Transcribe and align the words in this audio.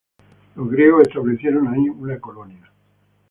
Los 0.55 0.67
griegos 0.71 1.03
establecieron 1.03 1.67
ahí 1.67 1.87
una 1.87 2.19
colonia. 2.19 2.71